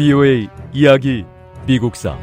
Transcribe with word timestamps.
VOA 0.00 0.48
이야기 0.72 1.26
미국사 1.66 2.18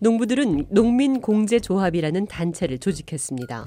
농부들은 0.00 0.66
농민공제조합이라는 0.68 2.26
단체를 2.26 2.78
조직했습니다. 2.78 3.66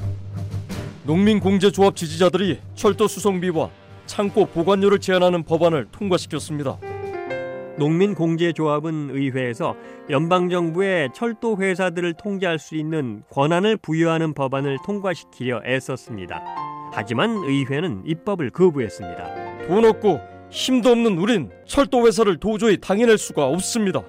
농민공제조합 1.06 1.96
지지자들이 1.96 2.60
철도 2.76 3.08
수송비와 3.08 3.70
창고 4.06 4.48
보관료를 4.48 5.00
제한하는 5.00 5.44
법안을 5.44 5.88
통과시켰습니다. 5.94 6.78
농민공제조합은 7.78 9.10
의회에서 9.12 9.76
연방정부의 10.10 11.10
철도 11.14 11.58
회사들을 11.58 12.14
통제할 12.14 12.60
수 12.60 12.76
있는 12.76 13.24
권한을 13.30 13.78
부여하는 13.78 14.34
법안을 14.34 14.78
통과시키려 14.86 15.62
애썼습니다. 15.66 16.44
하지만 16.92 17.32
의회는 17.32 18.04
입법을 18.06 18.52
거부했습니다. 18.52 19.68
돈 19.68 19.86
없고 19.86 20.20
힘도 20.52 20.92
없는 20.92 21.18
우린 21.18 21.50
철도 21.66 22.06
회사를 22.06 22.38
도저히 22.38 22.78
당해낼 22.78 23.18
수가 23.18 23.48
없습니다. 23.48 24.04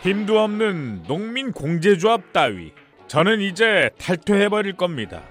힘도 0.00 0.38
없는 0.38 1.02
농민 1.06 1.52
공제조합 1.52 2.32
따위 2.32 2.72
저는 3.06 3.40
이제 3.40 3.90
탈퇴해 3.98 4.48
버릴 4.48 4.72
겁니다. 4.74 5.22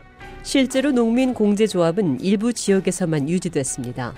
실제로 0.43 0.91
농민공제조합은 0.91 2.21
일부 2.21 2.53
지역에서만 2.53 3.27
유지됐습니다. 3.27 4.13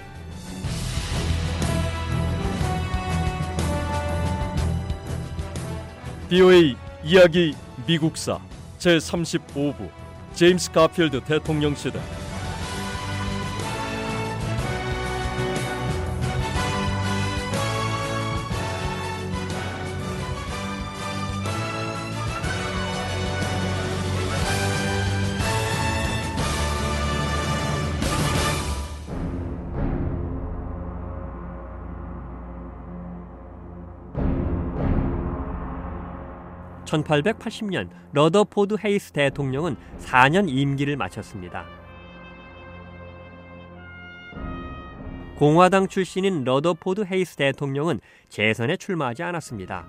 BOA 6.30 6.76
이야기 7.06 7.56
미국사 7.86 8.38
제35부 8.80 9.90
제임스 10.36 10.72
가필드 10.74 11.22
대통령 11.22 11.74
시대 11.74 12.02
1880년 36.88 37.90
러더포드 38.14 38.78
헤이스 38.84 39.12
대통령은 39.12 39.76
4년 40.00 40.50
임기를 40.50 40.96
마쳤습니다. 40.98 41.66
공화당 45.36 45.88
출신인 45.88 46.44
러더포드 46.44 47.06
헤이스 47.12 47.36
대통령은 47.36 48.00
재선에 48.30 48.76
출마하지 48.78 49.22
않았습니다. 49.22 49.86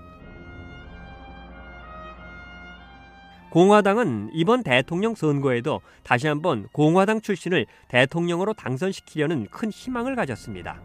공화당은 3.50 4.28
이번 4.34 4.62
대통령 4.62 5.14
선거에도 5.14 5.80
다시 6.02 6.26
한번 6.26 6.68
공화당 6.72 7.22
출신을 7.22 7.64
대통령으로 7.88 8.52
당선시키려는 8.52 9.46
큰 9.50 9.70
희망을 9.70 10.16
가졌습니다. 10.16 10.82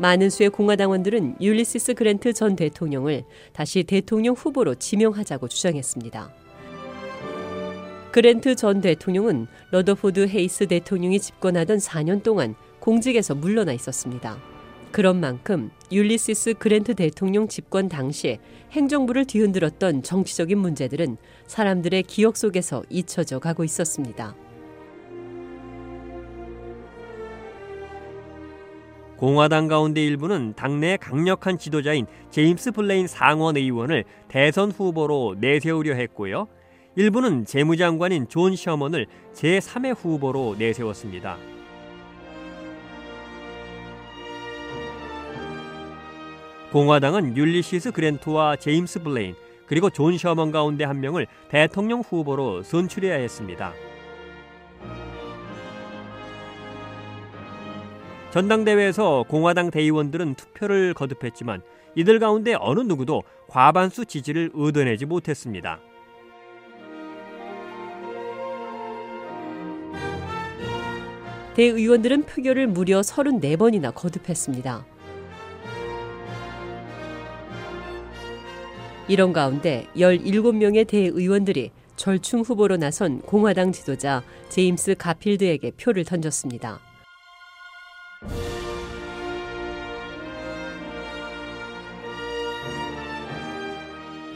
많은 0.00 0.30
수의 0.30 0.48
공화당원들은 0.48 1.36
율리시스 1.42 1.92
그랜트 1.92 2.32
전 2.32 2.56
대통령을 2.56 3.24
다시 3.52 3.82
대통령 3.82 4.34
후보로 4.34 4.76
지명하자고 4.76 5.48
주장했습니다. 5.48 6.32
그랜트 8.10 8.56
전 8.56 8.80
대통령은 8.80 9.46
러더포드 9.70 10.26
헤이스 10.26 10.68
대통령이 10.68 11.20
집권하던 11.20 11.76
4년 11.76 12.22
동안 12.22 12.54
공직에서 12.80 13.34
물러나 13.34 13.74
있었습니다. 13.74 14.38
그런 14.90 15.20
만큼 15.20 15.70
율리시스 15.92 16.54
그랜트 16.54 16.94
대통령 16.94 17.46
집권 17.46 17.90
당시에 17.90 18.40
행정부를 18.72 19.26
뒤흔들었던 19.26 20.02
정치적인 20.02 20.56
문제들은 20.56 21.18
사람들의 21.46 22.04
기억 22.04 22.38
속에서 22.38 22.82
잊혀져 22.88 23.38
가고 23.38 23.64
있었습니다. 23.64 24.34
공화당 29.20 29.68
가운데 29.68 30.02
일부는 30.02 30.54
당내 30.56 30.96
강력한 30.96 31.58
지도자인 31.58 32.06
제임스 32.30 32.72
블레인 32.72 33.06
상원 33.06 33.58
의원을 33.58 34.04
대선 34.28 34.70
후보로 34.70 35.36
내세우려 35.38 35.92
했고요. 35.92 36.48
일부는 36.96 37.44
재무장관인 37.44 38.28
존 38.28 38.56
셔먼을 38.56 39.06
제3의 39.34 39.94
후보로 39.94 40.56
내세웠습니다. 40.58 41.36
공화당은 46.72 47.36
율리시스 47.36 47.92
그랜트와 47.92 48.56
제임스 48.56 49.02
블레인 49.02 49.34
그리고 49.66 49.90
존 49.90 50.16
셔먼 50.16 50.50
가운데 50.50 50.84
한 50.84 50.98
명을 50.98 51.26
대통령 51.50 52.00
후보로 52.00 52.62
선출해야 52.62 53.16
했습니다. 53.16 53.74
전당대회에서 58.30 59.24
공화당 59.28 59.72
대의원들은 59.72 60.34
투표를 60.34 60.94
거듭했지만 60.94 61.62
이들 61.96 62.20
가운데 62.20 62.54
어느 62.58 62.80
누구도 62.80 63.24
과반수 63.48 64.06
지지를 64.06 64.52
얻어내지 64.54 65.04
못했습니다. 65.04 65.80
대의원들은 71.54 72.22
표결을 72.22 72.68
무려 72.68 73.00
34번이나 73.00 73.92
거듭했습니다. 73.92 74.86
이런 79.08 79.32
가운데 79.32 79.88
17명의 79.96 80.86
대의원들이 80.86 81.72
절충 81.96 82.42
후보로 82.42 82.76
나선 82.76 83.20
공화당 83.22 83.72
지도자 83.72 84.22
제임스 84.48 84.94
가필드에게 84.96 85.72
표를 85.72 86.04
던졌습니다. 86.04 86.89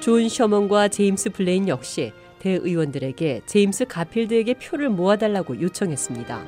존 0.05 0.29
셔먼과 0.29 0.89
제임스 0.89 1.31
블레인 1.31 1.67
역시 1.67 2.13
대의원들에게 2.41 3.41
제임스 3.47 3.87
가필드에게 3.87 4.53
표를 4.59 4.91
모아달라고 4.91 5.63
요청했습니다. 5.63 6.45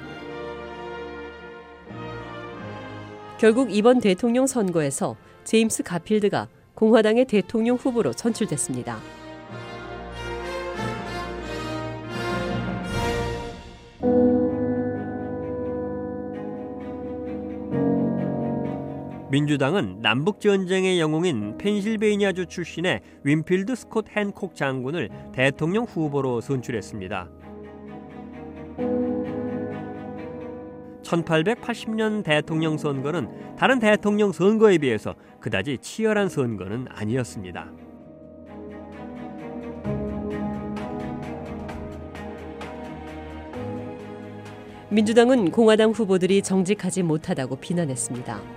결국 3.40 3.74
이번 3.74 4.00
대통령 4.00 4.46
선거에서 4.46 5.16
제임스 5.44 5.84
가필드가 5.84 6.48
공화당의 6.74 7.24
대통령 7.24 7.76
후보로 7.76 8.12
선출됐습니다. 8.12 9.00
민주당은 19.36 20.00
남북 20.00 20.40
전쟁의 20.40 20.98
영웅인 20.98 21.58
펜실베이니아주 21.58 22.46
출신의 22.46 23.02
윈필드 23.22 23.74
스콧 23.74 24.06
헨콕 24.16 24.54
장군을 24.54 25.10
대통령 25.34 25.84
후보로 25.84 26.40
선출했습니다. 26.40 27.28
1880년 31.02 32.24
대통령 32.24 32.78
선거는 32.78 33.56
다른 33.56 33.78
대통령 33.78 34.32
선거에 34.32 34.78
비해서 34.78 35.14
그다지 35.40 35.76
치열한 35.82 36.30
선거는 36.30 36.86
아니었습니다. 36.88 37.70
민주당은 44.88 45.50
공화당 45.50 45.90
후보들이 45.90 46.40
정직하지 46.40 47.02
못하다고 47.02 47.56
비난했습니다. 47.56 48.55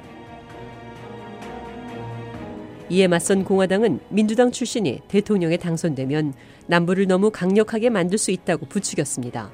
이에 2.89 3.07
맞선 3.07 3.44
공화당은 3.44 4.00
민주당 4.09 4.51
출신이 4.51 5.01
대통령에 5.07 5.57
당선되면 5.57 6.33
남부를 6.68 7.07
너무 7.07 7.30
강력하게 7.30 7.89
만들 7.89 8.18
수 8.18 8.31
있다고 8.31 8.65
부추겼습니다. 8.65 9.51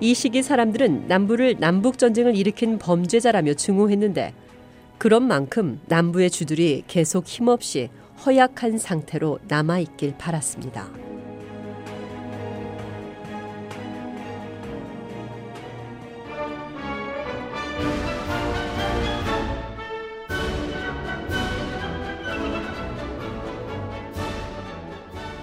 이 0.00 0.14
시기 0.14 0.42
사람들은 0.42 1.06
남부를 1.08 1.56
남북 1.58 1.98
전쟁을 1.98 2.36
일으킨 2.36 2.78
범죄자라며 2.78 3.54
증오했는데 3.54 4.34
그런 4.98 5.26
만큼 5.26 5.80
남부의 5.86 6.30
주들이 6.30 6.84
계속 6.86 7.26
힘없이 7.26 7.90
허약한 8.24 8.78
상태로 8.78 9.40
남아 9.48 9.80
있길 9.80 10.16
바랐습니다. 10.16 11.05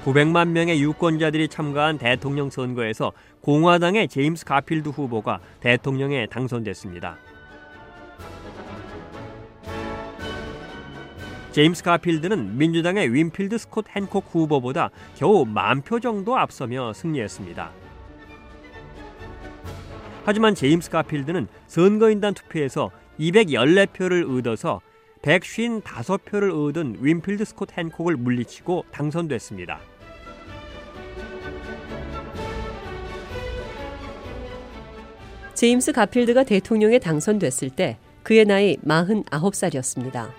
900만 0.04 0.50
명의 0.50 0.82
유권자들이 0.82 1.48
참가한 1.48 1.98
대통령 1.98 2.50
선거에서 2.50 3.14
공화당의 3.40 4.10
제임스 4.10 4.44
가필드 4.44 4.90
후보가 4.90 5.40
대통령에 5.62 6.26
당선됐습니다. 6.26 7.18
제임스 11.54 11.84
가필드는 11.84 12.58
민주당의 12.58 13.14
윈필드 13.14 13.58
스콧 13.58 13.86
핸콕 13.96 14.26
후보보다 14.30 14.90
겨우 15.16 15.46
만표 15.46 16.02
정도 16.02 16.38
앞서며 16.38 16.92
승리했습니다. 16.92 17.72
하지만 20.26 20.54
제임스 20.54 20.90
가필드는 20.90 21.48
선거인단 21.68 22.34
투표에서 22.34 22.92
214표를 23.20 24.38
얻어서 24.38 24.82
155표를 25.22 26.68
얻은 26.68 26.98
윈필드 27.00 27.46
스콧 27.46 27.78
핸콕을 27.78 28.18
물리치고 28.18 28.86
당선됐습니다. 28.92 29.93
제임스 35.64 35.94
가필드가 35.94 36.44
대통령에 36.44 37.00
당선됐을 37.00 37.70
때 37.70 37.98
그의 38.22 38.44
나이 38.44 38.76
49살이었습니다. 38.86 40.30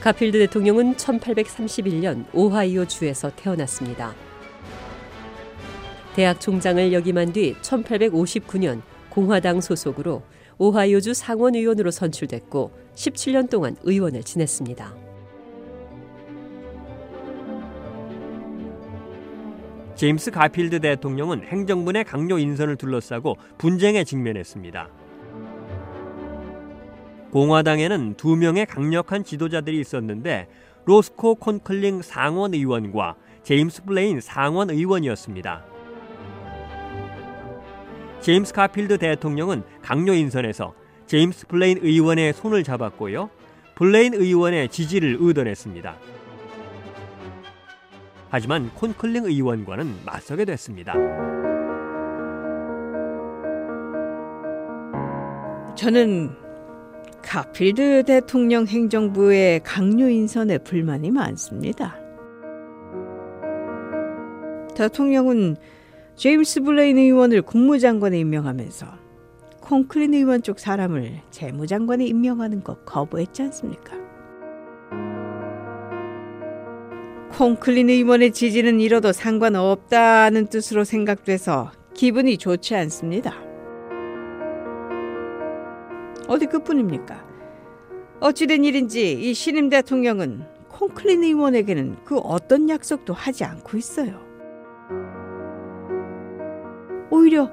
가필드 0.00 0.36
대통령은 0.40 0.96
1831년 0.96 2.24
오하이오 2.32 2.86
주에서 2.86 3.30
태어났습니다. 3.36 4.16
대학 6.16 6.40
총장을 6.40 6.92
역임한 6.92 7.32
뒤 7.32 7.54
1859년 7.62 8.82
공화당 9.10 9.60
소속으로 9.60 10.22
오하이오주 10.58 11.14
상원 11.14 11.54
의원으로 11.54 11.92
선출됐고 11.92 12.72
17년 12.96 13.48
동안 13.48 13.76
의원을 13.84 14.24
지냈습니다. 14.24 15.03
제임스 19.94 20.32
가필드 20.32 20.80
대통령은 20.80 21.44
행정부의 21.44 22.04
강요 22.04 22.38
인선을 22.38 22.76
둘러싸고 22.76 23.36
분쟁에 23.58 24.02
직면했습니다. 24.04 24.88
공화당에는 27.30 28.14
두 28.16 28.36
명의 28.36 28.66
강력한 28.66 29.24
지도자들이 29.24 29.80
있었는데 29.80 30.48
로스코 30.84 31.36
콘클링 31.36 32.02
상원 32.02 32.54
의원과 32.54 33.16
제임스 33.44 33.84
블레인 33.84 34.20
상원 34.20 34.70
의원이었습니다. 34.70 35.64
제임스 38.20 38.52
가필드 38.52 38.98
대통령은 38.98 39.62
각료 39.82 40.12
인선에서 40.12 40.74
제임스 41.06 41.46
블레인 41.46 41.78
의원의 41.82 42.32
손을 42.32 42.64
잡았고요. 42.64 43.30
블레인 43.74 44.14
의원의 44.14 44.68
지지를 44.68 45.18
얻어냈습니다. 45.22 46.13
하지만 48.34 48.68
콘클링 48.74 49.26
의원과는 49.26 49.94
맞서게 50.04 50.44
됐습니다. 50.44 50.92
저는 55.76 56.30
가필드 57.22 58.02
대통령 58.04 58.66
행정부의 58.66 59.60
각료 59.62 60.08
인선에 60.08 60.58
불만이 60.58 61.12
많습니다. 61.12 61.96
대통령은 64.74 65.54
제임스 66.16 66.62
블레인 66.62 66.98
의원을 66.98 67.42
국무장관에 67.42 68.18
임명하면서 68.18 68.86
콘클링 69.60 70.12
의원 70.12 70.42
쪽 70.42 70.58
사람을 70.58 71.20
재무장관에 71.30 72.04
임명하는 72.04 72.64
거 72.64 72.74
거부했지 72.78 73.42
않습니까? 73.42 73.94
콘클링 77.36 77.90
의원의 77.90 78.30
지지는 78.30 78.78
잃어도 78.78 79.10
상관없다는 79.10 80.46
뜻으로 80.46 80.84
생각돼서 80.84 81.72
기분이 81.92 82.38
좋지 82.38 82.76
않습니다. 82.76 83.34
어디 86.28 86.46
그뿐입니까? 86.46 87.26
어찌된 88.20 88.64
일인지 88.64 89.14
이 89.14 89.34
신임 89.34 89.68
대통령은 89.68 90.44
콩클린 90.68 91.24
의원에게는 91.24 92.04
그 92.04 92.18
어떤 92.18 92.68
약속도 92.68 93.12
하지 93.12 93.42
않고 93.42 93.78
있어요. 93.78 94.20
오히려 97.10 97.50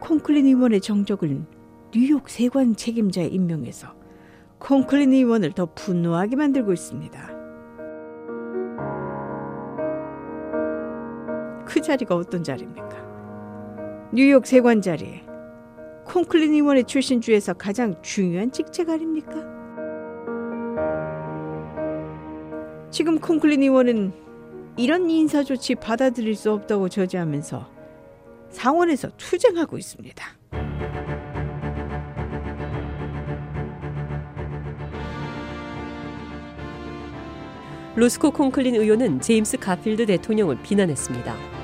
콩클린 0.00 0.44
의원의 0.44 0.82
정적을 0.82 1.46
뉴욕 1.92 2.28
세관 2.28 2.76
책임자에 2.76 3.28
임명해서 3.28 3.88
콩클린 4.58 5.14
의원을 5.14 5.52
더 5.52 5.66
분노하게 5.74 6.36
만들고 6.36 6.74
있습니다. 6.74 7.33
자리가 11.84 12.16
어떤 12.16 12.42
자리입니까? 12.42 14.10
뉴욕 14.12 14.46
세관 14.46 14.80
자리. 14.82 15.22
콩클린 16.06 16.52
의원의 16.52 16.84
출신 16.84 17.20
주에서 17.20 17.52
가장 17.52 17.94
중요한 18.02 18.50
직책 18.50 18.90
아닙니까? 18.90 19.32
지금 22.90 23.18
콩클린 23.18 23.62
의원은 23.62 24.12
이런 24.76 25.08
인사 25.08 25.42
조치 25.42 25.74
받아들일 25.74 26.34
수 26.34 26.52
없다고 26.52 26.88
저지하면서 26.88 27.70
상원에서 28.50 29.08
투쟁하고 29.16 29.78
있습니다. 29.78 30.24
로스코 37.96 38.32
콩클린 38.32 38.74
의원은 38.74 39.20
제임스 39.20 39.58
가필드 39.58 40.06
대통령을 40.06 40.58
비난했습니다. 40.62 41.63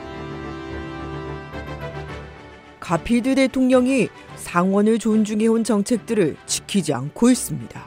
가필드 2.91 3.37
대통령이 3.37 4.09
상원을 4.35 4.99
존중해온 4.99 5.63
정책들을 5.63 6.35
지키지 6.45 6.93
않고 6.93 7.31
있습니다. 7.31 7.87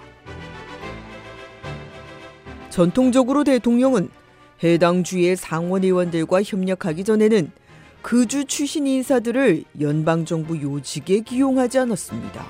전통적으로 2.69 3.43
대통령은 3.43 4.07
해당 4.63 5.03
주의 5.03 5.35
상원 5.35 5.83
의원들과 5.83 6.43
협력하기 6.43 7.03
전에는 7.03 7.51
그 8.01 8.25
주 8.25 8.45
출신 8.45 8.87
인사들을 8.87 9.65
연방정부 9.81 10.61
요직에 10.61 11.19
기용하지 11.19 11.79
않았습니다. 11.79 12.45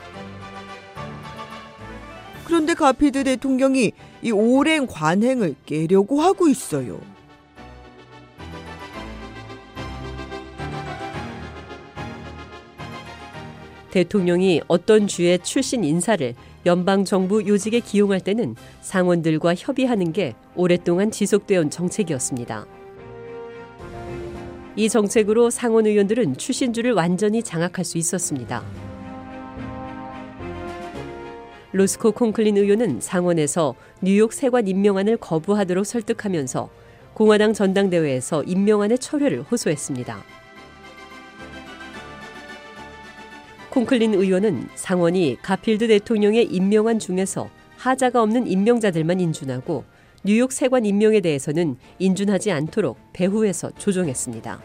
그런데 2.45 2.75
가피드 2.75 3.23
대통령이 3.23 3.93
이 4.21 4.31
오랜 4.31 4.85
관행을 4.85 5.55
깨려고 5.65 6.21
하고 6.21 6.47
있어요. 6.47 7.01
대통령이 13.93 14.61
어떤 14.67 15.05
주의 15.05 15.37
출신 15.37 15.83
인사를 15.83 16.33
연방 16.65 17.05
정부 17.05 17.45
요직에 17.45 17.79
기용할 17.79 18.21
때는 18.21 18.55
상원들과 18.81 19.53
협의하는 19.53 20.11
게 20.11 20.33
오랫동안 20.55 21.11
지속되어 21.11 21.61
온 21.61 21.69
정책이었습니다. 21.69 22.65
이 24.75 24.89
정책으로 24.89 25.51
상원 25.51 25.85
의원들은 25.85 26.37
출신주를 26.37 26.93
완전히 26.93 27.43
장악할 27.43 27.85
수 27.85 27.99
있었습니다. 27.99 28.63
로스코 31.71 32.13
콩클린 32.13 32.57
의원은 32.57 32.99
상원에서 32.99 33.75
뉴욕 34.01 34.33
세관 34.33 34.67
임명안을 34.67 35.17
거부하도록 35.17 35.85
설득하면서 35.85 36.67
공화당 37.13 37.53
전당대회에서 37.53 38.41
임명안의 38.41 38.97
철회를 38.97 39.43
호소했습니다. 39.43 40.42
콩클린 43.73 44.13
의원은 44.13 44.67
상원이 44.75 45.39
가필드 45.41 45.87
대통령의 45.87 46.45
임명안 46.45 46.99
중에서 46.99 47.49
하자가 47.77 48.21
없는 48.21 48.45
임명자들만 48.45 49.19
인준하고 49.19 49.83
뉴욕 50.23 50.51
세관 50.51 50.85
임명에 50.85 51.21
대해서는 51.21 51.77
인준하지 51.97 52.51
않도록 52.51 52.99
배후에서 53.13 53.71
조정했습니다. 53.71 54.61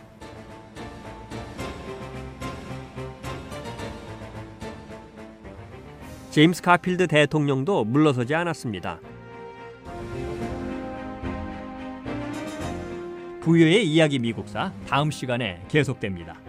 제임스 6.30 6.60
가필드 6.60 7.06
대통령도 7.06 7.84
물러서지 7.84 8.34
않았습니다. 8.34 9.00
부유의 13.40 13.88
이야기 13.88 14.18
미국사 14.18 14.70
다음 14.86 15.10
시간에 15.10 15.62
계속됩니다. 15.68 16.47